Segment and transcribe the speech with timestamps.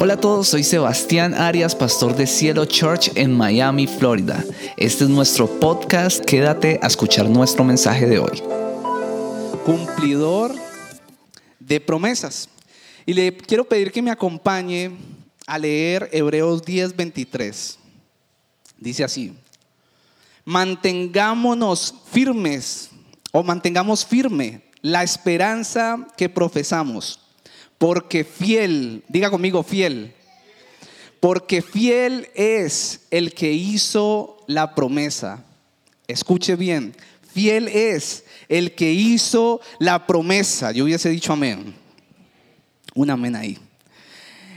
[0.00, 4.44] Hola a todos, soy Sebastián Arias, pastor de Cielo Church en Miami, Florida.
[4.76, 8.40] Este es nuestro podcast, quédate a escuchar nuestro mensaje de hoy.
[9.66, 10.54] Cumplidor
[11.58, 12.48] de promesas.
[13.06, 14.92] Y le quiero pedir que me acompañe
[15.48, 17.76] a leer Hebreos 10:23.
[18.78, 19.36] Dice así,
[20.44, 22.90] mantengámonos firmes
[23.32, 27.18] o mantengamos firme la esperanza que profesamos,
[27.78, 30.12] porque fiel, diga conmigo fiel,
[31.20, 35.44] porque fiel es el que hizo la promesa.
[36.06, 36.94] Escuche bien,
[37.32, 40.72] fiel es el que hizo la promesa.
[40.72, 41.74] Yo hubiese dicho amén.
[42.94, 43.58] Un amén ahí.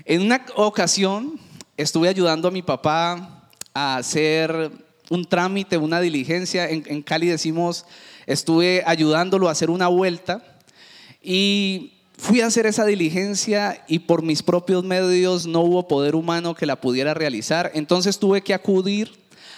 [0.06, 1.40] En una ocasión
[1.78, 4.72] estuve ayudando a mi papá a hacer
[5.10, 6.70] un trámite, una diligencia.
[6.70, 7.86] En, en Cali decimos
[8.26, 10.44] estuve ayudándolo a hacer una vuelta
[11.22, 16.54] y fui a hacer esa diligencia y por mis propios medios no hubo poder humano
[16.54, 17.72] que la pudiera realizar.
[17.74, 19.12] Entonces tuve que acudir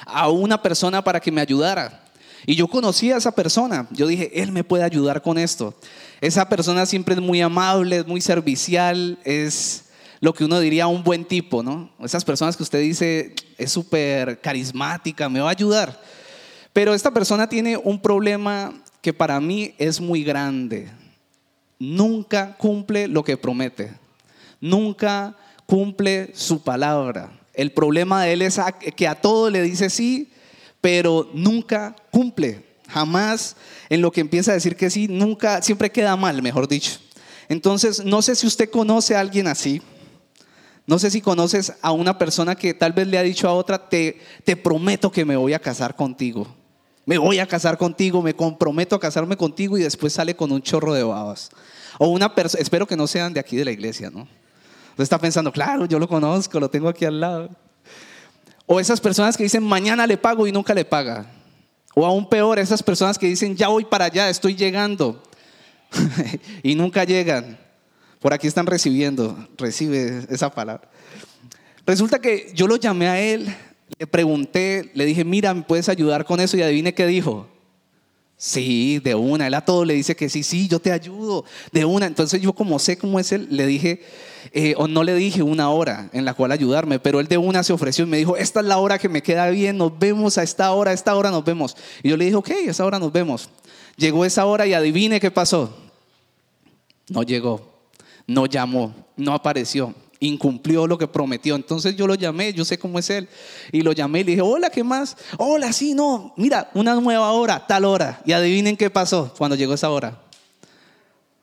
[0.05, 2.05] a una persona para que me ayudara.
[2.45, 3.89] Y yo conocí a esa persona.
[3.91, 5.77] Yo dije, él me puede ayudar con esto.
[6.21, 9.89] Esa persona siempre es muy amable, es muy servicial, es
[10.21, 11.91] lo que uno diría un buen tipo, ¿no?
[12.01, 16.01] Esas personas que usted dice es súper carismática, me va a ayudar.
[16.71, 21.02] Pero esta persona tiene un problema que para mí es muy grande.
[21.79, 23.91] Nunca cumple lo que promete.
[24.61, 25.35] Nunca
[25.65, 27.31] cumple su palabra.
[27.53, 28.59] El problema de él es
[28.95, 30.31] que a todo le dice sí,
[30.81, 32.63] pero nunca cumple.
[32.87, 33.55] Jamás
[33.89, 36.99] en lo que empieza a decir que sí, nunca, siempre queda mal, mejor dicho.
[37.49, 39.81] Entonces, no sé si usted conoce a alguien así.
[40.85, 43.89] No sé si conoces a una persona que tal vez le ha dicho a otra,
[43.89, 46.47] te, te prometo que me voy a casar contigo.
[47.05, 50.61] Me voy a casar contigo, me comprometo a casarme contigo y después sale con un
[50.61, 51.49] chorro de babas.
[51.97, 54.21] O una persona, espero que no sean de aquí de la iglesia, ¿no?
[54.91, 57.49] Usted está pensando, claro, yo lo conozco, lo tengo aquí al lado.
[58.65, 61.25] O esas personas que dicen, mañana le pago y nunca le paga.
[61.95, 65.21] O aún peor, esas personas que dicen, ya voy para allá, estoy llegando.
[66.63, 67.59] y nunca llegan.
[68.19, 70.89] Por aquí están recibiendo, recibe esa palabra.
[71.85, 73.53] Resulta que yo lo llamé a él
[73.97, 76.57] le pregunté, le dije, mira, ¿me puedes ayudar con eso?
[76.57, 77.47] Y adivine qué dijo.
[78.37, 79.47] Sí, de una.
[79.47, 82.07] Él a todo le dice que sí, sí, yo te ayudo, de una.
[82.07, 84.01] Entonces yo como sé cómo es él, le dije,
[84.51, 87.63] eh, o no le dije una hora en la cual ayudarme, pero él de una
[87.63, 90.37] se ofreció y me dijo, esta es la hora que me queda bien, nos vemos
[90.37, 91.77] a esta hora, a esta hora nos vemos.
[92.01, 93.49] Y yo le dije, ok, a esa hora nos vemos.
[93.95, 95.73] Llegó esa hora y adivine qué pasó.
[97.07, 97.61] No llegó,
[98.27, 99.93] no llamó, no apareció
[100.27, 101.55] incumplió lo que prometió.
[101.55, 103.27] Entonces yo lo llamé, yo sé cómo es él,
[103.71, 105.17] y lo llamé y le dije, hola, ¿qué más?
[105.37, 108.21] Hola, sí, no, mira, una nueva hora, tal hora.
[108.25, 110.21] Y adivinen qué pasó cuando llegó esa hora.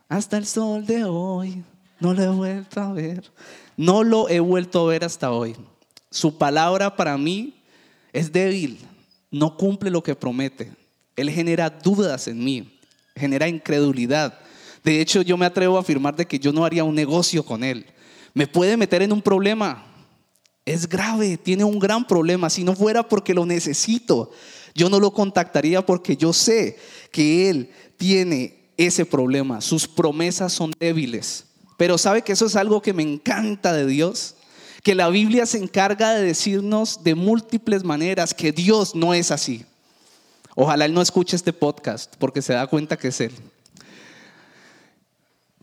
[0.08, 1.62] Hasta el sol de hoy,
[2.00, 3.30] no lo he vuelto a ver.
[3.76, 5.56] No lo he vuelto a ver hasta hoy.
[6.10, 7.54] Su palabra para mí
[8.12, 8.78] es débil,
[9.30, 10.72] no cumple lo que promete.
[11.16, 12.78] Él genera dudas en mí,
[13.14, 14.38] genera incredulidad.
[14.82, 17.62] De hecho, yo me atrevo a afirmar de que yo no haría un negocio con
[17.62, 17.86] él
[18.34, 19.84] me puede meter en un problema.
[20.64, 22.50] Es grave, tiene un gran problema.
[22.50, 24.30] Si no fuera porque lo necesito,
[24.74, 26.78] yo no lo contactaría porque yo sé
[27.10, 29.60] que Él tiene ese problema.
[29.60, 31.46] Sus promesas son débiles.
[31.76, 34.36] Pero sabe que eso es algo que me encanta de Dios.
[34.82, 39.64] Que la Biblia se encarga de decirnos de múltiples maneras que Dios no es así.
[40.54, 43.32] Ojalá Él no escuche este podcast porque se da cuenta que es Él.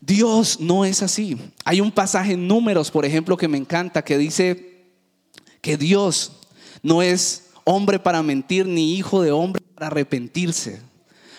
[0.00, 1.36] Dios no es así.
[1.64, 4.84] Hay un pasaje en números, por ejemplo, que me encanta, que dice
[5.60, 6.32] que Dios
[6.82, 10.80] no es hombre para mentir, ni hijo de hombre para arrepentirse.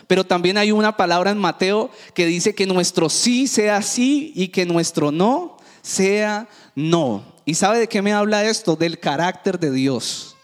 [0.08, 4.50] Pero también hay una palabra en Mateo que dice que nuestro sí sea sí y
[4.50, 7.24] que nuestro no sea no.
[7.46, 8.76] ¿Y sabe de qué me habla esto?
[8.76, 10.36] Del carácter de Dios.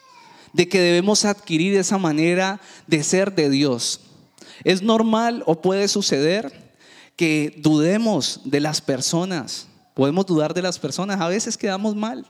[0.53, 4.01] De que debemos adquirir esa manera de ser de Dios.
[4.63, 6.64] ¿Es normal o puede suceder?
[7.15, 9.67] Que dudemos de las personas.
[9.93, 12.25] Podemos dudar de las personas, a veces quedamos mal.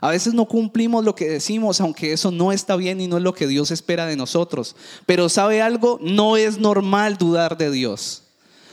[0.00, 3.22] A veces no cumplimos lo que decimos, aunque eso no está bien y no es
[3.22, 4.76] lo que Dios espera de nosotros.
[5.06, 5.98] Pero ¿sabe algo?
[6.02, 8.22] No es normal dudar de Dios.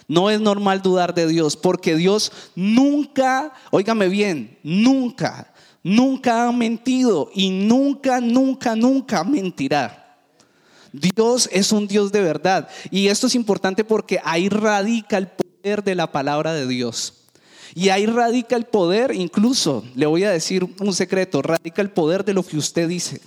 [0.08, 7.32] No es normal dudar de Dios, porque Dios nunca, óigame bien, nunca, nunca ha mentido
[7.34, 10.05] y nunca, nunca, nunca mentirá.
[11.00, 12.70] Dios es un Dios de verdad.
[12.92, 17.26] Y esto es importante porque ahí radica el poder de la palabra de Dios.
[17.74, 22.24] Y ahí radica el poder, incluso, le voy a decir un secreto, radica el poder
[22.24, 23.20] de lo que usted dice.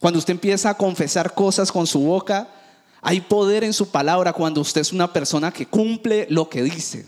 [0.00, 2.48] Cuando usted empieza a confesar cosas con su boca,
[3.00, 7.06] hay poder en su palabra cuando usted es una persona que cumple lo que dice.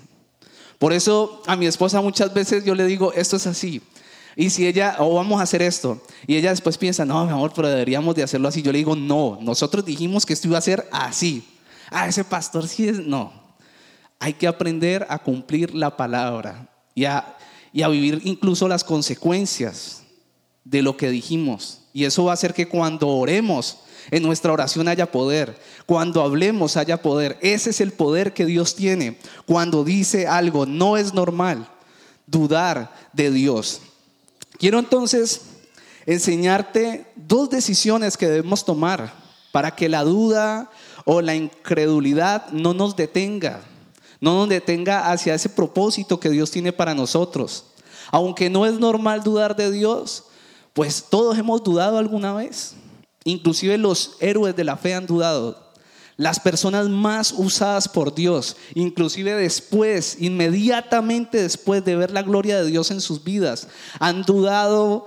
[0.79, 3.83] Por eso a mi esposa muchas veces yo le digo, esto es así.
[4.40, 7.50] Y si ella, o vamos a hacer esto, y ella después piensa, no, mi amor,
[7.56, 8.62] pero deberíamos de hacerlo así.
[8.62, 11.44] Yo le digo, no, nosotros dijimos que esto iba a ser así.
[11.90, 13.32] Ah, ese pastor sí es, no.
[14.20, 17.37] Hay que aprender a cumplir la palabra y a,
[17.73, 20.05] y a vivir incluso las consecuencias
[20.62, 21.81] de lo que dijimos.
[21.93, 23.79] Y eso va a hacer que cuando oremos,
[24.12, 25.58] en nuestra oración haya poder.
[25.85, 27.37] Cuando hablemos haya poder.
[27.43, 29.19] Ese es el poder que Dios tiene.
[29.46, 31.69] Cuando dice algo, no es normal
[32.29, 33.81] dudar de Dios.
[34.59, 35.43] Quiero entonces
[36.05, 39.13] enseñarte dos decisiones que debemos tomar
[39.53, 40.71] para que la duda
[41.05, 43.61] o la incredulidad no nos detenga,
[44.21, 47.67] no nos detenga hacia ese propósito que Dios tiene para nosotros.
[48.11, 50.25] Aunque no es normal dudar de Dios,
[50.73, 52.75] pues todos hemos dudado alguna vez.
[53.25, 55.68] Inclusive los héroes de la fe han dudado.
[56.19, 62.69] Las personas más usadas por Dios, inclusive después, inmediatamente después de ver la gloria de
[62.69, 63.69] Dios en sus vidas,
[64.00, 65.06] han dudado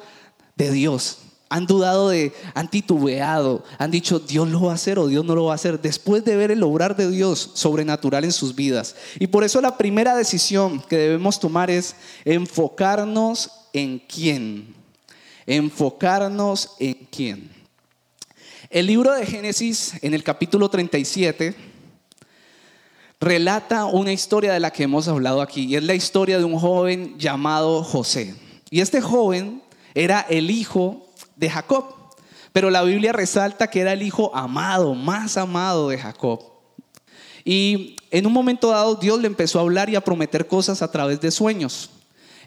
[0.55, 1.17] de Dios.
[1.49, 5.35] Han dudado de, han titubeado, han dicho, Dios lo va a hacer o Dios no
[5.35, 8.95] lo va a hacer, después de ver el obrar de Dios sobrenatural en sus vidas.
[9.19, 11.93] Y por eso la primera decisión que debemos tomar es
[12.23, 14.73] enfocarnos en quién.
[15.45, 17.50] Enfocarnos en quién.
[18.71, 21.53] El libro de Génesis, en el capítulo 37,
[23.19, 26.57] relata una historia de la que hemos hablado aquí, y es la historia de un
[26.57, 28.33] joven llamado José.
[28.69, 29.62] Y este joven
[29.94, 31.83] era el hijo de Jacob,
[32.53, 36.41] pero la Biblia resalta que era el hijo amado, más amado de Jacob.
[37.44, 40.89] Y en un momento dado Dios le empezó a hablar y a prometer cosas a
[40.89, 41.89] través de sueños.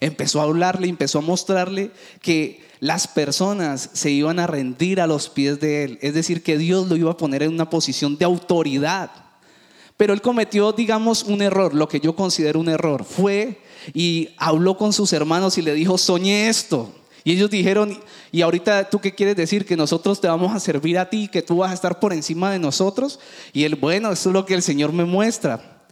[0.00, 1.91] Empezó a hablarle, empezó a mostrarle
[2.23, 5.98] que las personas se iban a rendir a los pies de él.
[6.02, 9.10] Es decir, que Dios lo iba a poner en una posición de autoridad.
[9.96, 13.02] Pero él cometió, digamos, un error, lo que yo considero un error.
[13.02, 13.62] Fue
[13.94, 16.94] y habló con sus hermanos y le dijo, soñé esto.
[17.25, 17.98] Y ellos dijeron,
[18.31, 21.40] y ahorita tú qué quieres decir, que nosotros te vamos a servir a ti, que
[21.40, 23.19] tú vas a estar por encima de nosotros.
[23.54, 25.86] Y él, bueno, eso es lo que el Señor me muestra.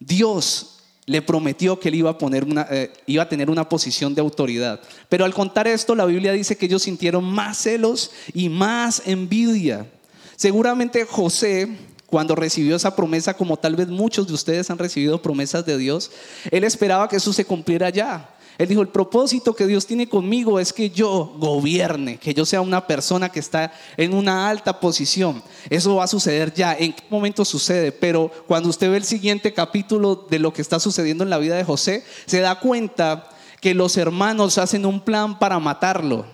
[0.00, 0.75] Dios
[1.06, 4.80] le prometió que él iba a, eh, iba a tener una posición de autoridad.
[5.08, 9.86] Pero al contar esto, la Biblia dice que ellos sintieron más celos y más envidia.
[10.34, 11.68] Seguramente José,
[12.06, 16.10] cuando recibió esa promesa, como tal vez muchos de ustedes han recibido promesas de Dios,
[16.50, 18.35] él esperaba que eso se cumpliera ya.
[18.58, 22.62] Él dijo, el propósito que Dios tiene conmigo es que yo gobierne, que yo sea
[22.62, 25.42] una persona que está en una alta posición.
[25.68, 26.74] Eso va a suceder ya.
[26.74, 27.92] ¿En qué momento sucede?
[27.92, 31.56] Pero cuando usted ve el siguiente capítulo de lo que está sucediendo en la vida
[31.56, 33.28] de José, se da cuenta
[33.60, 36.24] que los hermanos hacen un plan para matarlo,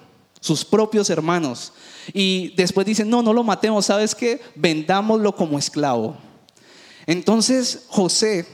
[0.41, 1.73] sus propios hermanos.
[2.13, 4.41] Y después dicen, no, no lo matemos, ¿sabes qué?
[4.55, 6.17] Vendámoslo como esclavo.
[7.07, 8.47] Entonces José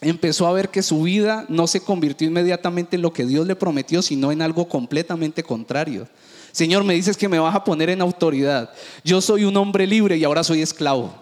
[0.00, 3.56] empezó a ver que su vida no se convirtió inmediatamente en lo que Dios le
[3.56, 6.08] prometió, sino en algo completamente contrario.
[6.52, 8.70] Señor, me dices que me vas a poner en autoridad.
[9.04, 11.12] Yo soy un hombre libre y ahora soy esclavo.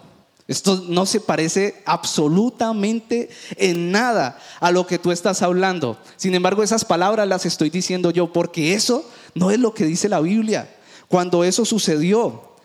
[0.47, 5.97] Esto no se parece absolutamente en nada a lo que tú estás hablando.
[6.15, 10.07] Sin embargo, esas palabras las estoy diciendo yo porque eso no es lo que dice
[10.07, 10.73] la Biblia.
[11.09, 12.55] Cuando eso sucedió,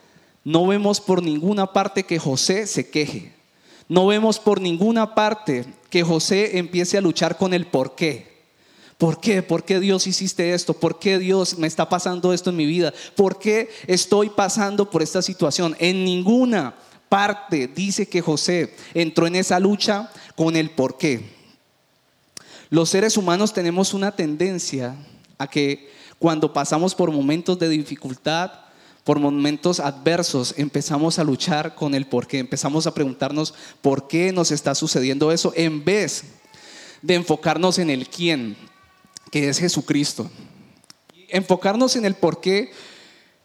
[0.45, 3.35] no vemos por ninguna parte que José se queje.
[3.89, 8.33] No vemos por ninguna parte que José empiece a luchar con el por qué.
[8.99, 9.43] ¿Por qué?
[9.43, 10.75] ¿Por qué Dios hiciste esto?
[10.75, 12.95] ¿Por qué Dios me está pasando esto en mi vida?
[13.17, 15.75] ¿Por qué estoy pasando por esta situación?
[15.81, 16.75] En ninguna
[17.09, 21.33] parte dice que José entró en esa lucha con el por qué.
[22.71, 24.95] Los seres humanos tenemos una tendencia
[25.37, 28.53] a que cuando pasamos por momentos de dificultad,
[29.05, 34.33] por momentos adversos empezamos a luchar con el por qué, empezamos a preguntarnos por qué
[34.33, 36.25] nos está sucediendo eso en vez
[37.03, 38.57] de enfocarnos en el quién,
[39.31, 40.31] que es Jesucristo.
[41.29, 42.71] Enfocarnos en el por qué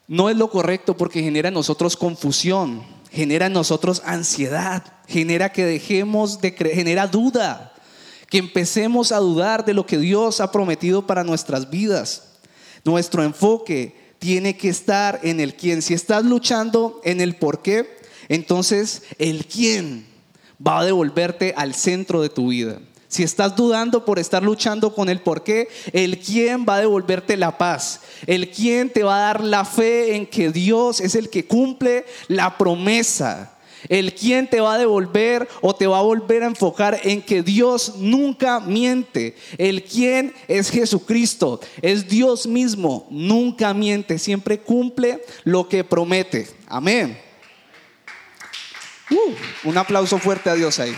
[0.07, 5.65] no es lo correcto porque genera en nosotros confusión, genera en nosotros ansiedad, genera que
[5.65, 7.73] dejemos de creer, genera duda,
[8.29, 12.35] que empecemos a dudar de lo que Dios ha prometido para nuestras vidas.
[12.83, 15.81] Nuestro enfoque tiene que estar en el quién.
[15.81, 17.97] Si estás luchando en el por qué,
[18.29, 20.05] entonces el quién
[20.65, 22.79] va a devolverte al centro de tu vida.
[23.09, 27.37] Si estás dudando por estar luchando con el por qué, el quién va a devolverte
[27.37, 28.01] la paz.
[28.25, 32.05] El quién te va a dar la fe en que Dios es el que cumple
[32.27, 33.56] la promesa.
[33.89, 37.41] El quien te va a devolver o te va a volver a enfocar en que
[37.41, 39.35] Dios nunca miente.
[39.57, 46.47] El quien es Jesucristo, es Dios mismo, nunca miente, siempre cumple lo que promete.
[46.67, 47.17] Amén.
[49.09, 50.95] Uh, un aplauso fuerte a Dios ahí.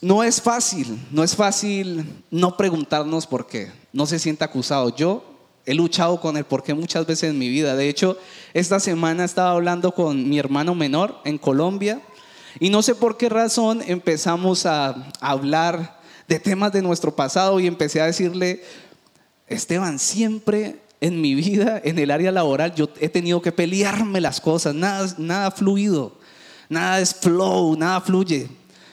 [0.00, 3.70] No es fácil, no es fácil no preguntarnos por qué.
[3.92, 4.94] No se sienta acusado.
[4.96, 5.31] Yo
[5.66, 7.76] he luchado con el por qué muchas veces en mi vida.
[7.76, 8.18] De hecho,
[8.54, 12.00] esta semana estaba hablando con mi hermano menor en Colombia
[12.60, 17.66] y no sé por qué razón empezamos a hablar de temas de nuestro pasado y
[17.66, 18.62] empecé a decirle,
[19.46, 24.40] Esteban, siempre en mi vida, en el área laboral, yo he tenido que pelearme las
[24.40, 26.16] cosas, nada, nada fluido,
[26.68, 28.48] nada es flow, nada fluye.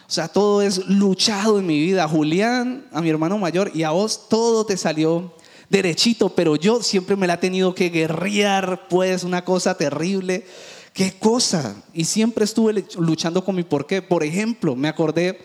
[0.07, 2.07] O sea, todo es luchado en mi vida.
[2.07, 5.35] Julián, a mi hermano mayor, y a vos todo te salió
[5.69, 10.45] derechito, pero yo siempre me la he tenido que guerrear, pues, una cosa terrible.
[10.93, 11.75] ¿Qué cosa?
[11.93, 14.01] Y siempre estuve luchando con mi porqué.
[14.01, 15.39] Por ejemplo, me acordé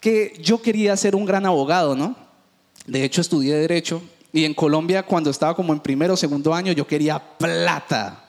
[0.00, 2.16] que yo quería ser un gran abogado, ¿no?
[2.86, 4.00] De hecho, estudié Derecho
[4.32, 8.24] y en Colombia, cuando estaba como en primero o segundo año, yo quería plata.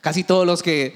[0.00, 0.94] Casi todos los que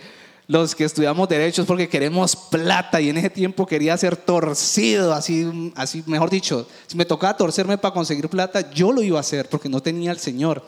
[0.50, 5.72] los que estudiamos derechos porque queremos plata y en ese tiempo quería ser torcido, así,
[5.76, 9.48] así mejor dicho, si me tocaba torcerme para conseguir plata, yo lo iba a hacer
[9.48, 10.66] porque no tenía al Señor.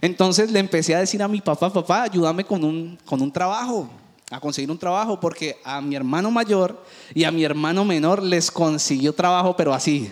[0.00, 3.90] Entonces le empecé a decir a mi papá, papá, ayúdame con un, con un trabajo,
[4.30, 6.82] a conseguir un trabajo, porque a mi hermano mayor
[7.12, 10.10] y a mi hermano menor les consiguió trabajo, pero así,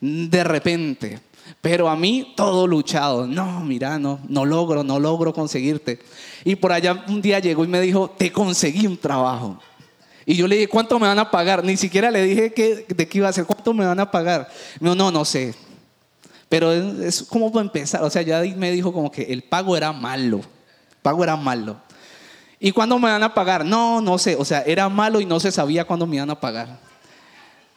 [0.00, 1.18] de repente.
[1.60, 3.26] Pero a mí todo luchado.
[3.26, 5.98] No, mira, no, no logro, no logro conseguirte.
[6.44, 9.58] Y por allá un día llegó y me dijo, te conseguí un trabajo.
[10.26, 11.64] Y yo le dije, ¿cuánto me van a pagar?
[11.64, 14.48] Ni siquiera le dije que, de qué iba a ser, ¿cuánto me van a pagar?
[14.80, 15.54] Dijo, no, no sé.
[16.48, 18.02] Pero es, como para empezar.
[18.02, 20.38] O sea, ya me dijo como que el pago era malo.
[20.38, 21.76] El pago era malo.
[22.60, 23.64] ¿Y cuándo me van a pagar?
[23.64, 24.36] No, no sé.
[24.36, 26.78] O sea, era malo y no se sabía cuándo me iban a pagar.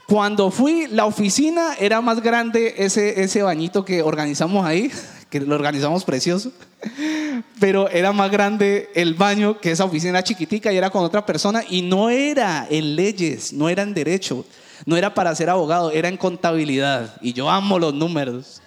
[0.07, 4.89] Cuando fui, la oficina era más grande ese, ese bañito que organizamos ahí,
[5.29, 6.53] que lo organizamos precioso,
[7.59, 11.61] pero era más grande el baño que esa oficina chiquitica y era con otra persona
[11.69, 14.45] y no era en leyes, no era en derecho,
[14.85, 18.61] no era para ser abogado, era en contabilidad y yo amo los números.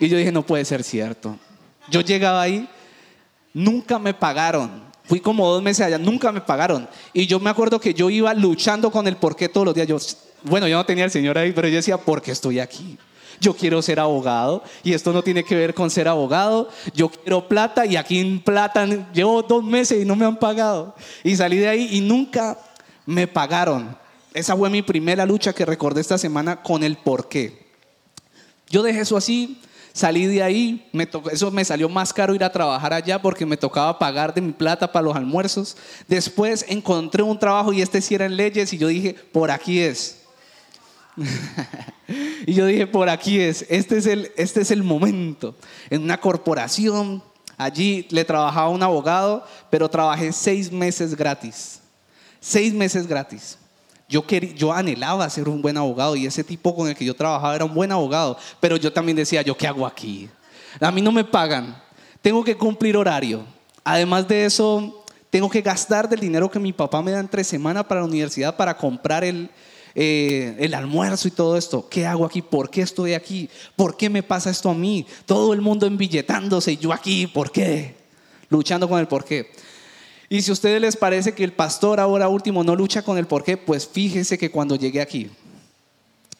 [0.00, 1.38] Y yo dije, no puede ser cierto.
[1.88, 2.68] Yo llegaba ahí,
[3.54, 6.86] nunca me pagaron, Fui como dos meses allá, nunca me pagaron.
[7.14, 9.88] Y yo me acuerdo que yo iba luchando con el por qué todos los días.
[9.88, 9.96] Yo,
[10.42, 12.98] bueno, yo no tenía al Señor ahí, pero yo decía, ¿por qué estoy aquí?
[13.40, 16.68] Yo quiero ser abogado y esto no tiene que ver con ser abogado.
[16.94, 20.94] Yo quiero plata y aquí en plata llevo dos meses y no me han pagado.
[21.22, 22.58] Y salí de ahí y nunca
[23.06, 23.96] me pagaron.
[24.34, 27.68] Esa fue mi primera lucha que recordé esta semana con el por qué.
[28.68, 29.60] Yo dejé eso así,
[29.98, 30.88] Salí de ahí,
[31.32, 34.52] eso me salió más caro ir a trabajar allá porque me tocaba pagar de mi
[34.52, 35.76] plata para los almuerzos.
[36.06, 39.80] Después encontré un trabajo y este sí era en leyes y yo dije, por aquí
[39.80, 40.17] es.
[42.46, 45.54] y yo dije, por aquí es, este es, el, este es el momento.
[45.90, 47.22] En una corporación,
[47.56, 51.80] allí le trabajaba un abogado, pero trabajé seis meses gratis.
[52.40, 53.58] Seis meses gratis.
[54.08, 57.14] Yo, quería, yo anhelaba ser un buen abogado y ese tipo con el que yo
[57.14, 60.30] trabajaba era un buen abogado, pero yo también decía, ¿yo qué hago aquí?
[60.80, 61.76] A mí no me pagan,
[62.22, 63.44] tengo que cumplir horario.
[63.84, 67.86] Además de eso, tengo que gastar del dinero que mi papá me da entre semana
[67.86, 69.50] para la universidad para comprar el,
[70.00, 71.88] eh, el almuerzo y todo esto.
[71.88, 72.40] ¿Qué hago aquí?
[72.40, 73.50] ¿Por qué estoy aquí?
[73.74, 75.04] ¿Por qué me pasa esto a mí?
[75.26, 77.96] Todo el mundo embilletándose y yo aquí, ¿por qué?
[78.48, 79.50] Luchando con el por qué.
[80.28, 83.26] Y si a ustedes les parece que el pastor ahora último no lucha con el
[83.26, 85.32] por qué, pues fíjense que cuando llegué aquí,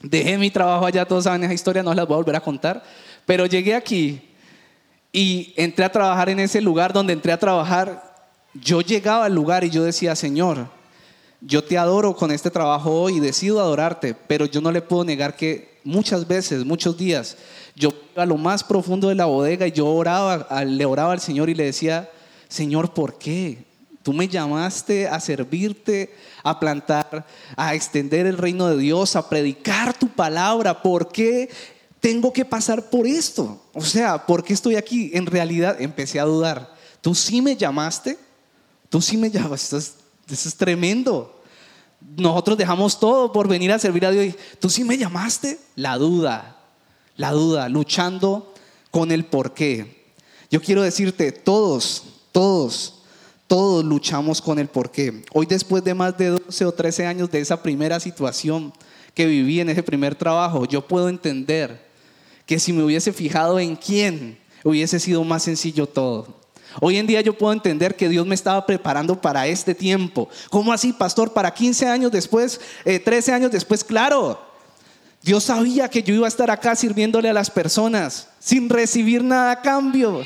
[0.00, 2.84] dejé mi trabajo allá, todos saben esa historia, no las voy a volver a contar,
[3.26, 4.22] pero llegué aquí
[5.12, 8.28] y entré a trabajar en ese lugar donde entré a trabajar.
[8.54, 10.77] Yo llegaba al lugar y yo decía, Señor,
[11.40, 15.04] yo te adoro con este trabajo hoy y decido adorarte, pero yo no le puedo
[15.04, 17.36] negar que muchas veces, muchos días,
[17.76, 21.20] yo iba a lo más profundo de la bodega y yo oraba, le oraba al
[21.20, 22.10] Señor y le decía,
[22.48, 23.64] Señor, ¿por qué?
[24.02, 27.26] Tú me llamaste a servirte, a plantar,
[27.56, 30.82] a extender el reino de Dios, a predicar tu palabra.
[30.82, 31.50] ¿Por qué
[32.00, 33.62] tengo que pasar por esto?
[33.74, 35.10] O sea, ¿por qué estoy aquí?
[35.14, 36.74] En realidad empecé a dudar.
[37.00, 38.18] ¿Tú sí me llamaste?
[38.88, 39.76] ¿Tú sí me llamaste?
[40.28, 41.42] Eso es, tremendo.
[42.16, 44.34] Nosotros dejamos todo por venir a servir a Dios.
[44.60, 45.58] ¿Tú sí me llamaste?
[45.74, 46.56] La duda,
[47.16, 48.54] la duda, luchando
[48.90, 50.12] con el por qué.
[50.50, 52.98] Yo quiero decirte, todos, todos
[53.48, 55.24] todos luchamos con el porqué.
[55.32, 58.72] Hoy después de más de 12 o 13 años de esa primera situación
[59.14, 61.88] que viví en ese primer trabajo, yo puedo entender
[62.44, 66.36] que si me hubiese fijado en quién, hubiese sido más sencillo todo.
[66.80, 70.28] Hoy en día yo puedo entender que Dios me estaba preparando para este tiempo.
[70.50, 71.32] ¿Cómo así, pastor?
[71.32, 74.40] Para 15 años después, 13 eh, años después, claro.
[75.22, 79.52] Dios sabía que yo iba a estar acá sirviéndole a las personas sin recibir nada
[79.52, 80.22] a cambio.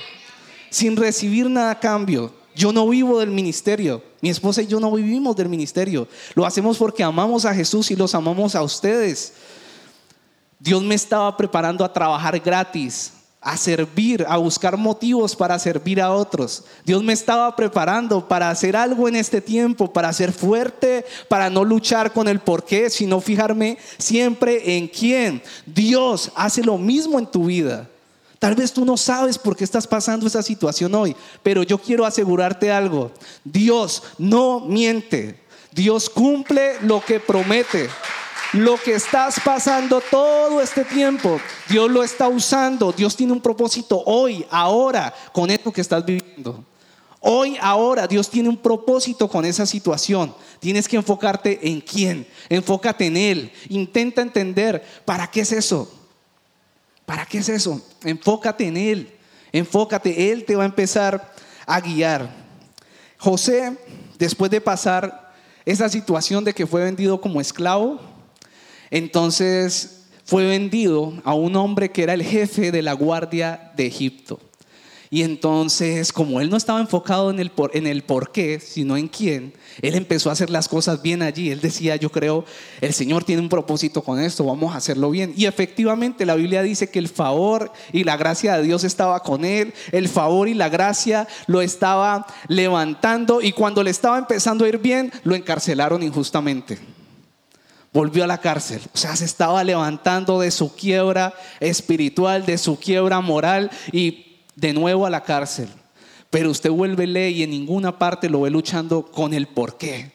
[0.70, 2.32] Sin recibir nada a cambio.
[2.54, 4.02] Yo no vivo del ministerio.
[4.20, 6.06] Mi esposa y yo no vivimos del ministerio.
[6.34, 9.32] Lo hacemos porque amamos a Jesús y los amamos a ustedes.
[10.58, 16.12] Dios me estaba preparando a trabajar gratis, a servir, a buscar motivos para servir a
[16.12, 16.62] otros.
[16.84, 21.64] Dios me estaba preparando para hacer algo en este tiempo, para ser fuerte, para no
[21.64, 25.42] luchar con el por qué, sino fijarme siempre en quién.
[25.66, 27.88] Dios hace lo mismo en tu vida.
[28.38, 32.06] Tal vez tú no sabes por qué estás pasando esa situación hoy, pero yo quiero
[32.06, 33.10] asegurarte algo.
[33.44, 35.40] Dios no miente.
[35.72, 37.88] Dios cumple lo que promete.
[38.52, 42.92] Lo que estás pasando todo este tiempo, Dios lo está usando.
[42.92, 46.64] Dios tiene un propósito hoy, ahora, con esto que estás viviendo.
[47.20, 50.34] Hoy, ahora, Dios tiene un propósito con esa situación.
[50.58, 52.26] Tienes que enfocarte en quién.
[52.48, 53.52] Enfócate en Él.
[53.68, 55.90] Intenta entender para qué es eso.
[57.06, 57.80] ¿Para qué es eso?
[58.02, 59.12] Enfócate en Él.
[59.52, 60.32] Enfócate.
[60.32, 61.32] Él te va a empezar
[61.64, 62.28] a guiar.
[63.18, 63.78] José,
[64.18, 65.32] después de pasar
[65.64, 68.00] esa situación de que fue vendido como esclavo,
[68.92, 74.38] entonces fue vendido a un hombre que era el jefe de la guardia de Egipto.
[75.08, 78.96] Y entonces, como él no estaba enfocado en el, por, en el por qué, sino
[78.96, 81.50] en quién, él empezó a hacer las cosas bien allí.
[81.50, 82.44] Él decía, yo creo,
[82.80, 85.32] el Señor tiene un propósito con esto, vamos a hacerlo bien.
[85.36, 89.44] Y efectivamente la Biblia dice que el favor y la gracia de Dios estaba con
[89.46, 94.68] él, el favor y la gracia lo estaba levantando y cuando le estaba empezando a
[94.68, 96.78] ir bien, lo encarcelaron injustamente
[97.92, 98.80] volvió a la cárcel.
[98.94, 104.72] O sea, se estaba levantando de su quiebra espiritual, de su quiebra moral y de
[104.72, 105.68] nuevo a la cárcel.
[106.30, 110.12] Pero usted vuelve y en ninguna parte lo ve luchando con el por qué,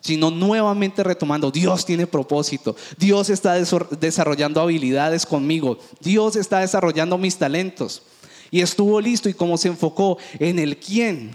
[0.00, 7.36] sino nuevamente retomando, Dios tiene propósito, Dios está desarrollando habilidades conmigo, Dios está desarrollando mis
[7.36, 8.02] talentos.
[8.50, 11.32] Y estuvo listo y como se enfocó en el quién,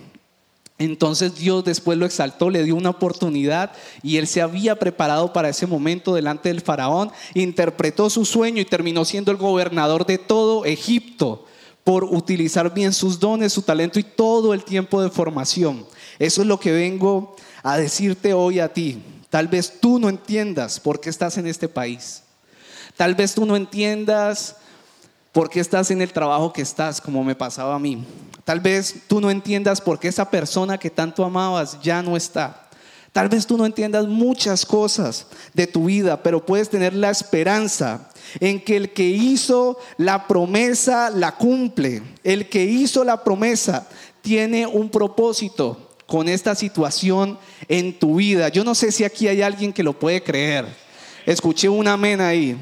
[0.77, 3.72] entonces Dios después lo exaltó, le dio una oportunidad
[4.03, 8.65] y él se había preparado para ese momento delante del faraón, interpretó su sueño y
[8.65, 11.46] terminó siendo el gobernador de todo Egipto
[11.86, 15.86] por utilizar bien sus dones, su talento y todo el tiempo de formación.
[16.19, 19.02] Eso es lo que vengo a decirte hoy a ti.
[19.30, 22.23] Tal vez tú no entiendas por qué estás en este país.
[22.97, 24.58] Tal vez tú no entiendas
[25.36, 28.02] por qué estás en el trabajo que estás, como me pasaba a mí.
[28.45, 32.69] Tal vez tú no entiendas por qué esa persona que tanto amabas ya no está.
[33.12, 38.10] Tal vez tú no entiendas muchas cosas de tu vida, pero puedes tener la esperanza
[38.39, 42.02] en que el que hizo la promesa la cumple.
[42.24, 43.89] El que hizo la promesa
[44.21, 48.48] tiene un propósito con esta situación en tu vida.
[48.48, 50.65] Yo no sé si aquí hay alguien que lo puede creer.
[51.26, 52.58] Escuché un amén ahí.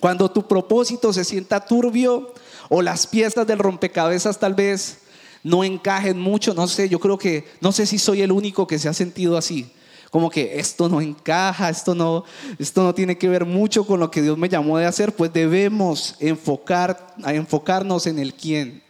[0.00, 2.32] Cuando tu propósito se sienta turbio,
[2.68, 4.98] o las piezas del rompecabezas tal vez
[5.42, 8.78] no encajen mucho, no sé, yo creo que, no sé si soy el único que
[8.78, 9.70] se ha sentido así,
[10.10, 12.24] como que esto no encaja, esto no,
[12.58, 15.32] esto no tiene que ver mucho con lo que Dios me llamó de hacer, pues
[15.32, 18.82] debemos enfocar, enfocarnos en el quién.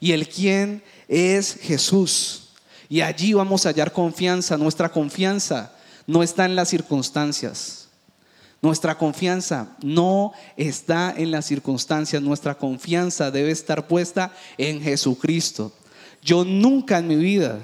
[0.00, 2.50] Y el quién es Jesús.
[2.88, 4.56] Y allí vamos a hallar confianza.
[4.56, 5.72] Nuestra confianza
[6.06, 7.77] no está en las circunstancias.
[8.60, 15.72] Nuestra confianza no está en las circunstancias, nuestra confianza debe estar puesta en Jesucristo.
[16.22, 17.60] Yo nunca en mi vida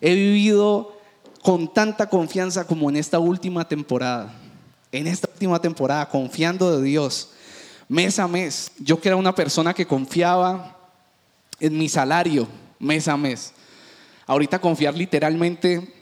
[0.00, 0.96] he vivido
[1.42, 4.34] con tanta confianza como en esta última temporada.
[4.90, 7.30] En esta última temporada, confiando de Dios,
[7.88, 8.72] mes a mes.
[8.78, 10.76] Yo que era una persona que confiaba
[11.60, 13.52] en mi salario mes a mes.
[14.26, 15.95] Ahorita confiar literalmente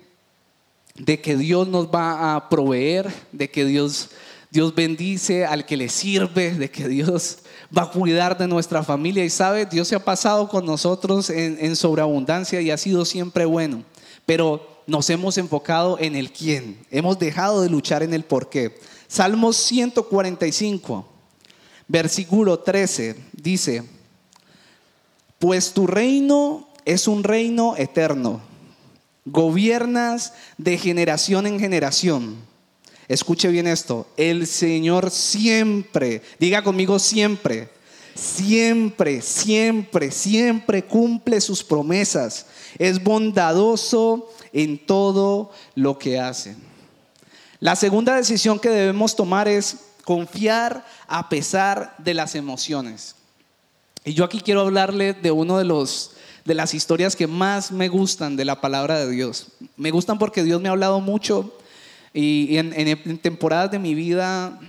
[0.95, 4.11] de que Dios nos va a proveer, de que Dios,
[4.51, 7.39] Dios bendice al que le sirve, de que Dios
[7.77, 9.25] va a cuidar de nuestra familia.
[9.25, 13.45] Y sabe, Dios se ha pasado con nosotros en, en sobreabundancia y ha sido siempre
[13.45, 13.83] bueno.
[14.25, 16.79] Pero nos hemos enfocado en el quién.
[16.91, 18.79] Hemos dejado de luchar en el por qué.
[19.09, 21.07] Salmos 145,
[21.89, 23.83] versículo 13, dice,
[25.41, 28.54] pues tu reino es un reino eterno
[29.25, 32.37] Gobiernas de generación en generación.
[33.09, 34.07] Escuche bien esto.
[34.17, 37.69] El Señor siempre, diga conmigo siempre,
[38.15, 42.47] siempre, siempre, siempre cumple sus promesas.
[42.79, 46.57] Es bondadoso en todo lo que hace.
[47.61, 53.17] La segunda decisión que debemos tomar es confiar a pesar de las emociones.
[54.05, 56.14] Y yo aquí quiero hablarle de uno de los
[56.45, 59.49] de las historias que más me gustan de la palabra de Dios.
[59.77, 61.57] Me gustan porque Dios me ha hablado mucho
[62.13, 64.61] y en, temporadas de mi vida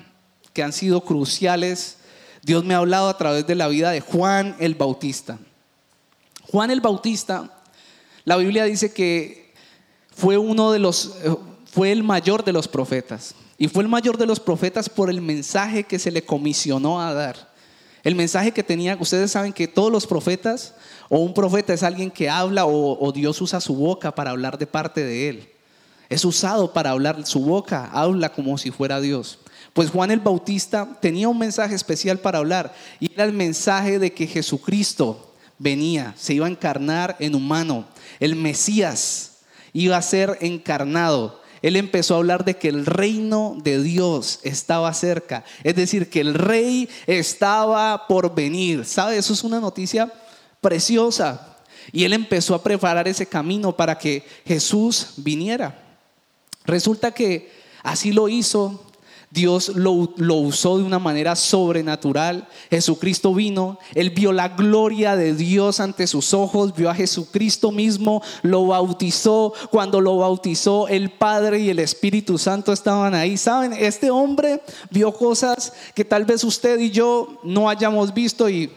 [0.52, 1.98] que han sido cruciales,
[2.42, 5.38] Dios me ha hablado a través de la vida de Juan el Bautista.
[6.50, 7.52] Juan el Bautista,
[8.24, 9.54] La Biblia dice que
[10.16, 11.36] fue uno de los, eh,
[11.66, 13.36] fue el mayor de los profetas.
[13.58, 17.14] Y fue el mayor de los profetas por el mensaje que se le comisionó a
[17.14, 17.54] dar.
[18.04, 20.76] El mensaje que tenía, ustedes saben que todos los profetas,
[21.10, 24.68] o un profeta es alguien que habla o, Dios usa su boca para hablar de
[24.68, 25.50] parte de él.
[26.10, 29.40] Es usado para hablar, su boca habla como si fuera Dios.
[29.74, 34.14] Pues Juan el Bautista tenía un mensaje especial para hablar y era el mensaje de
[34.14, 37.86] que Jesucristo venía, se iba a encarnar en humano,
[38.20, 39.40] el Mesías
[39.74, 41.42] iba a ser encarnado.
[41.62, 46.22] Él empezó a hablar de que el reino de Dios estaba cerca, es decir, que
[46.22, 48.86] el rey estaba por venir.
[48.86, 49.18] ¿Sabe?
[49.18, 50.12] Eso es una noticia
[50.66, 51.58] preciosa.
[51.92, 55.80] Y él empezó a preparar ese camino para que Jesús viniera.
[56.66, 57.52] Resulta que
[57.84, 58.82] así lo hizo
[59.36, 59.92] Dios lo,
[60.36, 62.48] usó de una manera sobrenatural.
[62.70, 68.24] Jesucristo vino, Él vio la gloria de Dios ante sus ojos, vio a Jesucristo mismo,
[68.44, 69.54] lo bautizó.
[69.72, 73.36] Cuando lo bautizó, el Padre y el Espíritu Santo estaban ahí.
[73.36, 78.72] Saben, este hombre vio cosas que tal vez usted y yo no hayamos visto y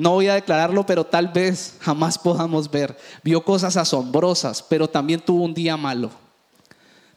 [0.00, 2.96] no voy a declararlo, pero tal vez jamás podamos ver.
[3.22, 6.10] Vio cosas asombrosas, pero también tuvo un día malo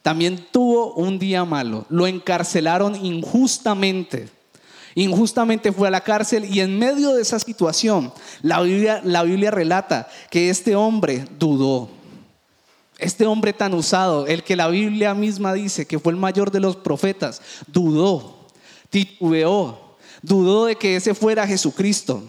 [0.03, 1.85] también tuvo un día malo.
[1.89, 4.29] Lo encarcelaron injustamente.
[4.95, 9.49] Injustamente fue a la cárcel y en medio de esa situación, la Biblia, la Biblia
[9.49, 11.89] relata que este hombre dudó.
[12.99, 16.59] Este hombre tan usado, el que la Biblia misma dice que fue el mayor de
[16.59, 18.47] los profetas, dudó,
[18.89, 22.23] titubeó, dudó de que ese fuera Jesucristo.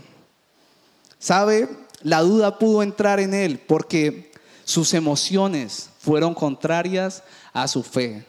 [1.25, 1.71] ¿Sabe?
[2.03, 4.31] La duda pudo entrar en él porque
[4.63, 7.23] sus emociones fueron contrarias
[7.55, 8.27] a su fe.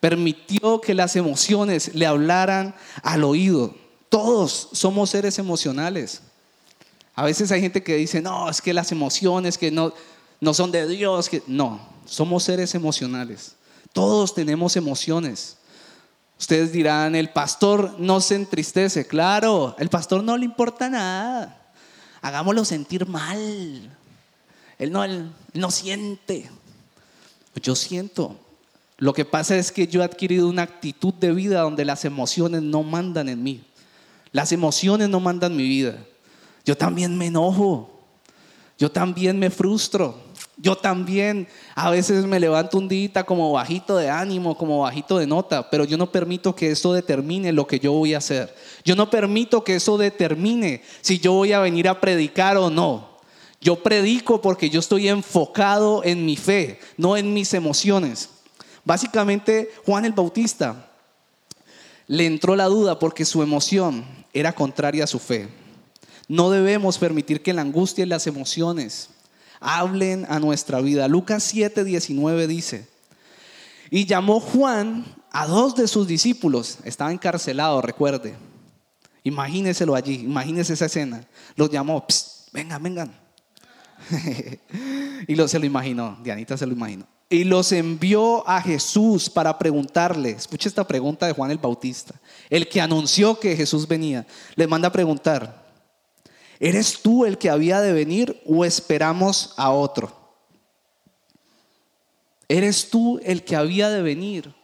[0.00, 3.74] Permitió que las emociones le hablaran al oído.
[4.10, 6.20] Todos somos seres emocionales.
[7.14, 9.94] A veces hay gente que dice, no, es que las emociones que no,
[10.38, 11.30] no son de Dios.
[11.30, 11.42] Que...
[11.46, 13.56] No, somos seres emocionales.
[13.94, 15.56] Todos tenemos emociones.
[16.38, 19.06] Ustedes dirán, el pastor no se entristece.
[19.06, 21.62] Claro, el pastor no le importa nada.
[22.26, 23.96] Hagámoslo sentir mal.
[24.80, 26.50] Él no, él no siente.
[27.62, 28.36] Yo siento.
[28.98, 32.62] Lo que pasa es que yo he adquirido una actitud de vida donde las emociones
[32.62, 33.62] no mandan en mí.
[34.32, 36.04] Las emociones no mandan mi vida.
[36.64, 37.96] Yo también me enojo.
[38.76, 40.20] Yo también me frustro.
[40.58, 45.26] Yo también a veces me levanto un día como bajito de ánimo, como bajito de
[45.26, 48.54] nota, pero yo no permito que eso determine lo que yo voy a hacer.
[48.82, 53.16] Yo no permito que eso determine si yo voy a venir a predicar o no.
[53.60, 58.30] Yo predico porque yo estoy enfocado en mi fe, no en mis emociones.
[58.84, 60.90] Básicamente, Juan el Bautista
[62.06, 65.48] le entró la duda porque su emoción era contraria a su fe.
[66.28, 69.10] No debemos permitir que la angustia y las emociones
[69.60, 71.08] hablen a nuestra vida.
[71.08, 72.88] Lucas 7, 19 dice,
[73.90, 78.34] y llamó Juan a dos de sus discípulos, estaba encarcelado, recuerde.
[79.22, 81.26] Imagíneselo allí, imagínese esa escena.
[81.56, 82.04] Los llamó,
[82.52, 83.20] vengan, vengan.
[85.26, 90.30] y se lo imaginó, Dianita se lo imaginó y los envió a Jesús para preguntarle,
[90.30, 92.14] escucha esta pregunta de Juan el Bautista,
[92.48, 95.65] el que anunció que Jesús venía, le manda a preguntar,
[96.60, 100.14] ¿eres tú el que había de venir o esperamos a otro?
[102.48, 104.54] ¿Eres tú el que había de venir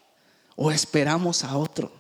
[0.57, 1.93] o esperamos a otro?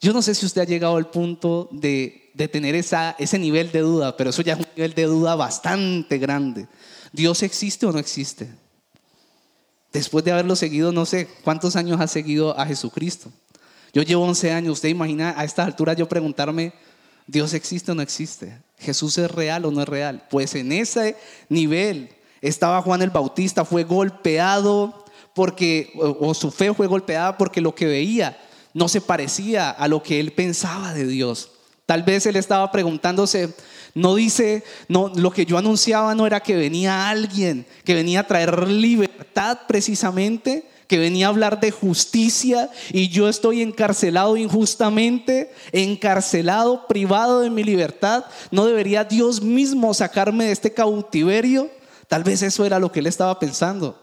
[0.00, 3.70] Yo no sé si usted ha llegado al punto de, de tener esa, ese nivel
[3.70, 6.66] de duda, pero eso ya es un nivel de duda bastante grande.
[7.12, 8.48] ¿Dios existe o no existe?
[9.92, 13.30] Después de haberlo seguido, no sé cuántos años ha seguido a Jesucristo.
[13.92, 16.72] Yo llevo 11 años, usted imagina a esta altura yo preguntarme,
[17.30, 18.58] ¿Dios existe o no existe?
[18.76, 20.26] ¿Jesús es real o no es real?
[20.30, 21.16] Pues en ese
[21.48, 27.72] nivel estaba Juan el Bautista, fue golpeado porque, o, su fe fue golpeada porque lo
[27.72, 28.36] que veía
[28.74, 31.52] no se parecía a lo que él pensaba de Dios.
[31.86, 33.54] Tal vez él estaba preguntándose,
[33.94, 38.26] no dice, no, lo que yo anunciaba no era que venía alguien, que venía a
[38.26, 46.88] traer libertad precisamente, que venía a hablar de justicia y yo estoy encarcelado injustamente, encarcelado,
[46.88, 48.24] privado de mi libertad.
[48.50, 51.70] ¿No debería Dios mismo sacarme de este cautiverio?
[52.08, 54.00] Tal vez eso era lo que él estaba pensando.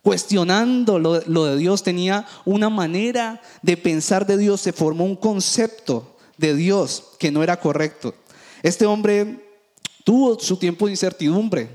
[0.00, 5.16] Cuestionando lo, lo de Dios, tenía una manera de pensar de Dios, se formó un
[5.16, 8.14] concepto de Dios que no era correcto.
[8.62, 9.44] Este hombre
[10.04, 11.68] tuvo su tiempo de incertidumbre,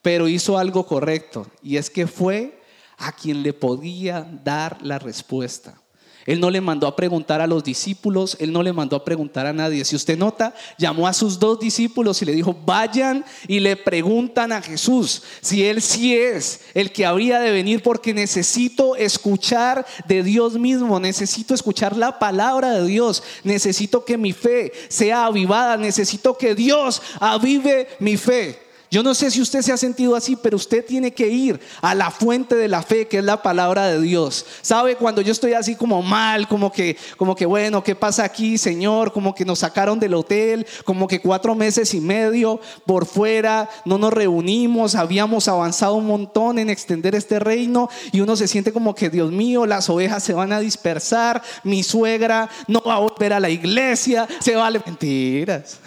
[0.00, 2.56] pero hizo algo correcto y es que fue
[2.98, 5.80] a quien le podía dar la respuesta.
[6.26, 9.46] Él no le mandó a preguntar a los discípulos, Él no le mandó a preguntar
[9.46, 9.84] a nadie.
[9.84, 14.50] Si usted nota, llamó a sus dos discípulos y le dijo, vayan y le preguntan
[14.50, 20.24] a Jesús si Él sí es el que habría de venir porque necesito escuchar de
[20.24, 26.36] Dios mismo, necesito escuchar la palabra de Dios, necesito que mi fe sea avivada, necesito
[26.36, 28.65] que Dios avive mi fe.
[28.96, 31.94] Yo no sé si usted se ha sentido así, pero usted tiene que ir a
[31.94, 34.46] la fuente de la fe, que es la palabra de Dios.
[34.62, 34.96] ¿Sabe?
[34.96, 39.12] Cuando yo estoy así como mal, como que, como que bueno, ¿qué pasa aquí, Señor?
[39.12, 43.98] Como que nos sacaron del hotel, como que cuatro meses y medio por fuera, no
[43.98, 48.94] nos reunimos, habíamos avanzado un montón en extender este reino y uno se siente como
[48.94, 53.34] que, Dios mío, las ovejas se van a dispersar, mi suegra no va a volver
[53.34, 55.80] a la iglesia, se vale mentiras.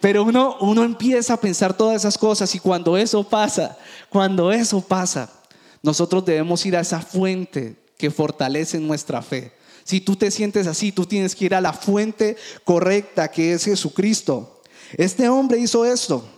[0.00, 3.76] Pero uno, uno empieza a pensar todas esas cosas y cuando eso pasa,
[4.08, 5.30] cuando eso pasa,
[5.82, 9.52] nosotros debemos ir a esa fuente que fortalece nuestra fe.
[9.84, 13.64] Si tú te sientes así, tú tienes que ir a la fuente correcta que es
[13.64, 14.60] Jesucristo.
[14.96, 16.28] Este hombre hizo esto.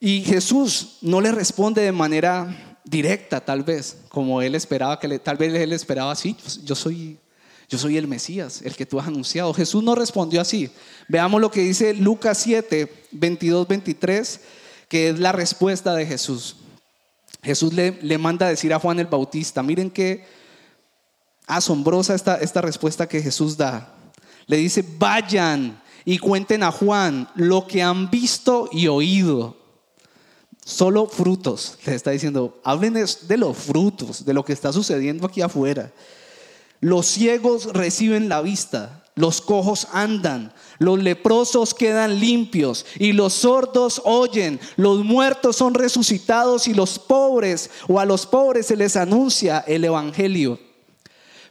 [0.00, 5.18] Y Jesús no le responde de manera directa, tal vez, como él esperaba que le,
[5.18, 7.18] tal vez él esperaba así, pues, yo soy
[7.68, 9.52] yo soy el Mesías, el que tú has anunciado.
[9.52, 10.70] Jesús no respondió así.
[11.06, 14.40] Veamos lo que dice Lucas 7, 22, 23,
[14.88, 16.56] que es la respuesta de Jesús.
[17.42, 20.24] Jesús le, le manda a decir a Juan el Bautista, miren qué
[21.46, 23.94] asombrosa esta, esta respuesta que Jesús da.
[24.46, 29.58] Le dice, vayan y cuenten a Juan lo que han visto y oído.
[30.64, 35.42] Solo frutos, le está diciendo, hablen de los frutos, de lo que está sucediendo aquí
[35.42, 35.92] afuera.
[36.80, 44.00] Los ciegos reciben la vista, los cojos andan, los leprosos quedan limpios y los sordos
[44.04, 49.64] oyen, los muertos son resucitados y los pobres o a los pobres se les anuncia
[49.66, 50.60] el Evangelio.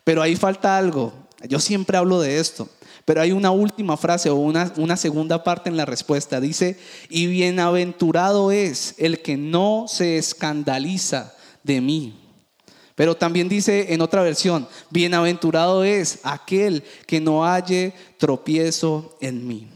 [0.05, 1.11] Pero ahí falta algo,
[1.49, 2.69] yo siempre hablo de esto,
[3.03, 6.39] pero hay una última frase o una, una segunda parte en la respuesta.
[6.39, 12.26] Dice, y bienaventurado es el que no se escandaliza de mí.
[12.97, 19.67] Pero también dice en otra versión, bienaventurado es aquel que no halle tropiezo en mí.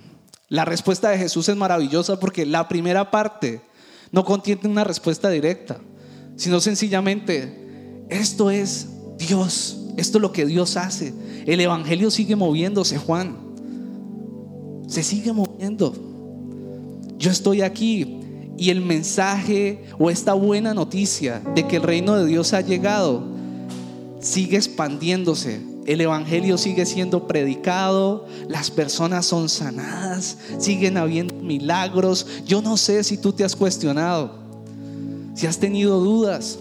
[0.49, 3.61] La respuesta de Jesús es maravillosa porque la primera parte
[4.11, 5.79] no contiene una respuesta directa,
[6.35, 8.87] sino sencillamente, esto es
[9.19, 11.13] Dios, esto es lo que Dios hace.
[11.45, 13.37] El Evangelio sigue moviéndose, Juan.
[14.87, 15.93] Se sigue moviendo.
[17.19, 18.20] Yo estoy aquí
[18.61, 23.23] y el mensaje o esta buena noticia de que el reino de Dios ha llegado
[24.19, 25.59] sigue expandiéndose.
[25.87, 32.27] El Evangelio sigue siendo predicado, las personas son sanadas, siguen habiendo milagros.
[32.45, 34.35] Yo no sé si tú te has cuestionado,
[35.33, 36.59] si has tenido dudas,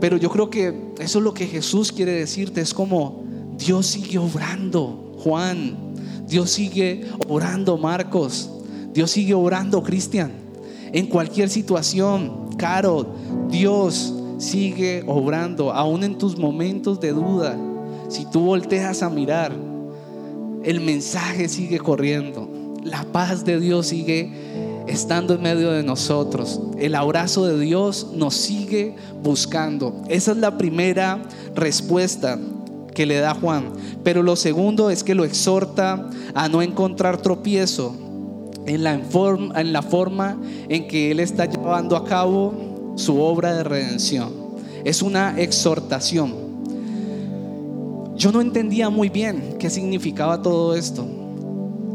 [0.00, 3.22] pero yo creo que eso es lo que Jesús quiere decirte, es como
[3.58, 5.76] Dios sigue obrando, Juan,
[6.26, 8.52] Dios sigue obrando, Marcos.
[8.96, 10.32] Dios sigue orando, Cristian.
[10.90, 13.06] En cualquier situación, Caro,
[13.50, 17.58] Dios sigue obrando, aún en tus momentos de duda.
[18.08, 19.52] Si tú volteas a mirar,
[20.64, 22.48] el mensaje sigue corriendo.
[22.84, 24.32] La paz de Dios sigue
[24.86, 26.58] estando en medio de nosotros.
[26.78, 30.00] El abrazo de Dios nos sigue buscando.
[30.08, 31.22] Esa es la primera
[31.54, 32.38] respuesta
[32.94, 33.74] que le da Juan.
[34.02, 38.05] Pero lo segundo es que lo exhorta a no encontrar tropiezo
[38.66, 43.54] en la, forma, en la forma en que Él está llevando a cabo su obra
[43.54, 44.32] de redención.
[44.84, 46.34] Es una exhortación.
[48.16, 51.06] Yo no entendía muy bien qué significaba todo esto,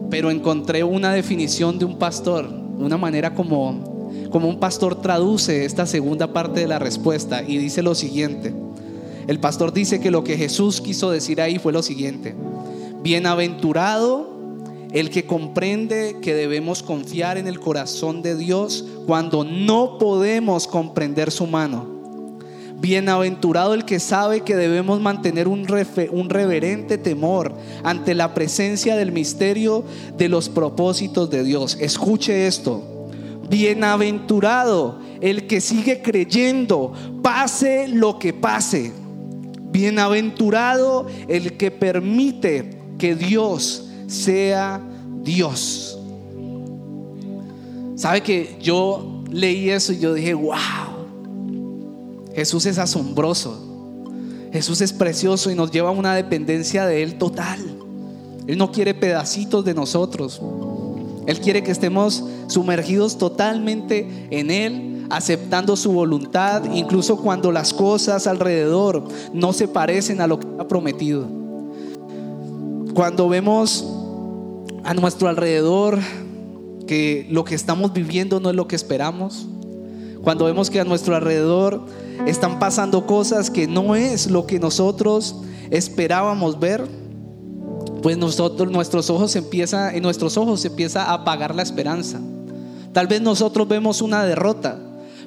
[0.09, 5.85] pero encontré una definición de un pastor, una manera como, como un pastor traduce esta
[5.85, 8.53] segunda parte de la respuesta y dice lo siguiente.
[9.27, 12.35] El pastor dice que lo que Jesús quiso decir ahí fue lo siguiente.
[13.01, 14.30] Bienaventurado
[14.91, 21.31] el que comprende que debemos confiar en el corazón de Dios cuando no podemos comprender
[21.31, 22.01] su mano.
[22.79, 25.67] Bienaventurado el que sabe que debemos mantener un,
[26.11, 29.83] un, reverente temor ante la presencia del misterio
[30.17, 31.77] de los propósitos de Dios.
[31.79, 33.07] Escuche esto.
[33.49, 38.91] Bienaventurado el que sigue creyendo, pase lo que pase.
[39.71, 44.81] Bienaventurado el que permite que Dios sea
[45.23, 45.97] Dios.
[47.95, 50.55] ¿Sabe que yo leí eso y yo dije, wow,
[52.35, 53.57] Jesús es asombroso,
[54.51, 57.59] Jesús es precioso y nos lleva a una dependencia de Él total.
[58.47, 60.41] Él no quiere pedacitos de nosotros.
[61.27, 68.27] Él quiere que estemos sumergidos totalmente en Él aceptando su voluntad, incluso cuando las cosas
[68.27, 71.27] alrededor no se parecen a lo que ha prometido.
[72.93, 73.85] Cuando vemos
[74.83, 75.99] a nuestro alrededor
[76.87, 79.47] que lo que estamos viviendo no es lo que esperamos,
[80.23, 81.85] cuando vemos que a nuestro alrededor
[82.27, 85.35] están pasando cosas que no es lo que nosotros
[85.71, 86.87] esperábamos ver,
[88.03, 92.19] pues nosotros nuestros ojos empieza en nuestros ojos se empieza a apagar la esperanza.
[92.93, 94.79] Tal vez nosotros vemos una derrota,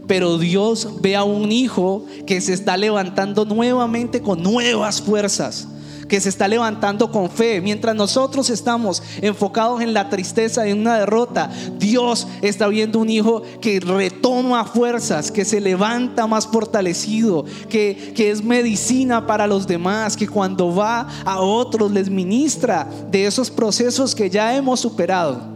[0.06, 5.68] pero Dios ve a un hijo que se está levantando nuevamente con nuevas fuerzas
[6.08, 7.60] que se está levantando con fe.
[7.60, 13.42] Mientras nosotros estamos enfocados en la tristeza, en una derrota, Dios está viendo un hijo
[13.60, 20.16] que retoma fuerzas, que se levanta más fortalecido, que, que es medicina para los demás,
[20.16, 25.53] que cuando va a otros les ministra de esos procesos que ya hemos superado.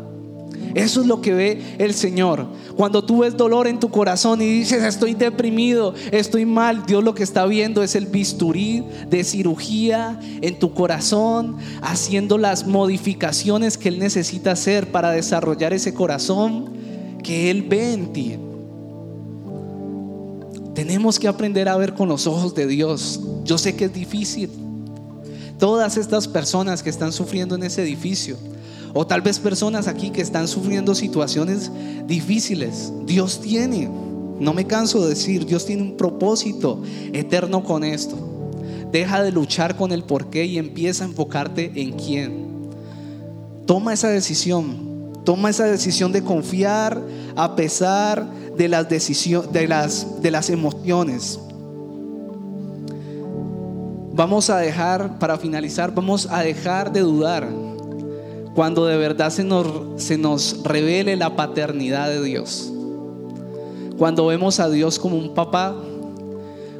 [0.74, 2.46] Eso es lo que ve el Señor.
[2.76, 7.14] Cuando tú ves dolor en tu corazón y dices, estoy deprimido, estoy mal, Dios lo
[7.14, 13.88] que está viendo es el bisturí de cirugía en tu corazón, haciendo las modificaciones que
[13.88, 16.70] Él necesita hacer para desarrollar ese corazón
[17.22, 18.36] que Él ve en ti.
[20.74, 23.20] Tenemos que aprender a ver con los ojos de Dios.
[23.44, 24.48] Yo sé que es difícil.
[25.58, 28.36] Todas estas personas que están sufriendo en ese edificio,
[28.94, 31.70] o tal vez personas aquí que están sufriendo situaciones
[32.06, 32.92] difíciles.
[33.04, 33.88] Dios tiene,
[34.40, 38.16] no me canso de decir, Dios tiene un propósito eterno con esto.
[38.92, 42.48] Deja de luchar con el por qué y empieza a enfocarte en quién.
[43.66, 44.88] Toma esa decisión.
[45.24, 47.02] Toma esa decisión de confiar
[47.36, 51.38] a pesar de las, de las, de las emociones.
[54.14, 57.48] Vamos a dejar, para finalizar, vamos a dejar de dudar
[58.58, 59.68] cuando de verdad se nos,
[60.02, 62.72] se nos revele la paternidad de Dios.
[63.96, 65.76] Cuando vemos a Dios como un papá,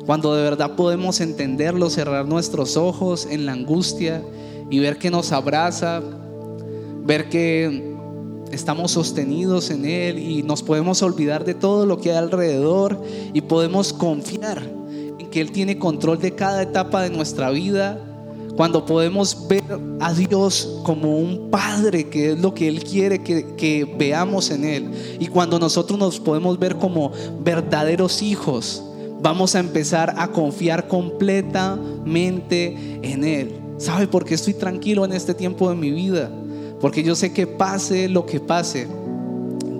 [0.04, 4.24] cuando de verdad podemos entenderlo, cerrar nuestros ojos en la angustia
[4.68, 6.02] y ver que nos abraza,
[7.04, 7.94] ver que
[8.50, 13.00] estamos sostenidos en Él y nos podemos olvidar de todo lo que hay alrededor
[13.32, 14.68] y podemos confiar
[15.20, 18.07] en que Él tiene control de cada etapa de nuestra vida
[18.58, 19.62] cuando podemos ver
[20.00, 24.90] a Dios como un Padre, que es lo que Él quiere que, veamos en Él,
[25.20, 28.82] y cuando nosotros nos podemos ver como verdaderos hijos,
[29.22, 33.54] vamos a empezar a confiar completamente en Él.
[33.76, 36.28] ¿Sabe por qué estoy tranquilo en este tiempo de mi vida?
[36.80, 38.88] Porque yo sé que pase lo que pase,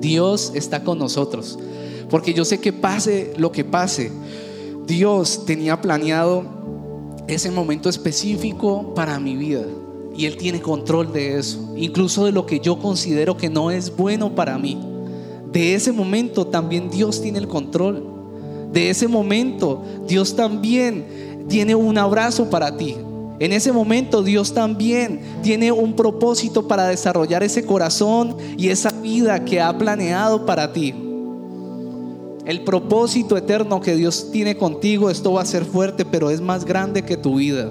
[0.00, 1.58] Dios está con nosotros.
[2.08, 4.12] Porque yo sé que pase lo que pase,
[4.86, 6.58] Dios tenía planeado
[7.28, 9.64] ese momento específico para mi vida.
[10.16, 13.94] Y Él tiene control de eso, incluso de lo que yo considero que no es
[13.96, 14.78] bueno para mí.
[15.52, 18.02] De ese momento también Dios tiene el control.
[18.72, 22.96] De ese momento Dios también tiene un abrazo para ti.
[23.38, 29.44] En ese momento Dios también tiene un propósito para desarrollar ese corazón y esa vida
[29.44, 31.07] que ha planeado para ti.
[32.48, 36.64] El propósito eterno que Dios tiene contigo, esto va a ser fuerte, pero es más
[36.64, 37.70] grande que tu vida.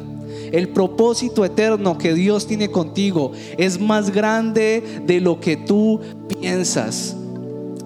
[0.52, 7.16] El propósito eterno que Dios tiene contigo es más grande de lo que tú piensas.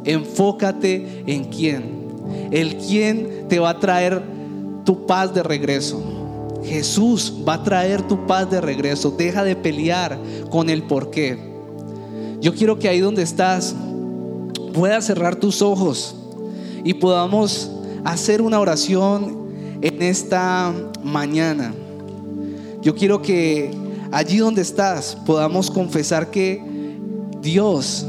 [0.04, 2.10] Enfócate en quién.
[2.52, 4.22] El quién te va a traer
[4.84, 6.04] tu paz de regreso.
[6.62, 9.12] Jesús va a traer tu paz de regreso.
[9.12, 11.40] Deja de pelear con el por qué.
[12.42, 13.74] Yo quiero que ahí donde estás
[14.74, 16.18] puedas cerrar tus ojos
[16.84, 17.72] y podamos
[18.04, 19.50] hacer una oración
[19.82, 21.74] en esta mañana.
[22.82, 23.72] Yo quiero que
[24.12, 26.62] allí donde estás podamos confesar que
[27.42, 28.06] Dios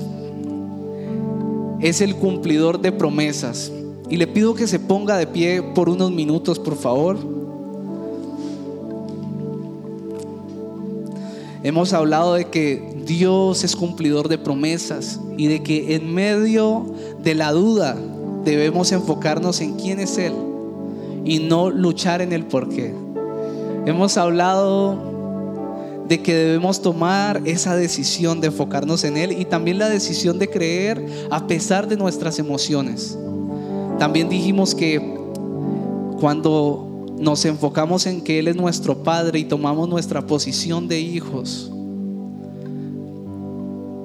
[1.80, 3.72] es el cumplidor de promesas.
[4.08, 7.16] Y le pido que se ponga de pie por unos minutos, por favor.
[11.62, 17.34] Hemos hablado de que Dios es cumplidor de promesas y de que en medio de
[17.34, 17.96] la duda,
[18.44, 20.32] debemos enfocarnos en quién es Él
[21.24, 22.94] y no luchar en el por qué.
[23.86, 25.12] Hemos hablado
[26.08, 30.48] de que debemos tomar esa decisión de enfocarnos en Él y también la decisión de
[30.48, 33.18] creer a pesar de nuestras emociones.
[33.98, 35.16] También dijimos que
[36.20, 41.70] cuando nos enfocamos en que Él es nuestro Padre y tomamos nuestra posición de hijos,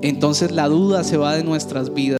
[0.01, 2.19] entonces la duda se va de nuestras vidas.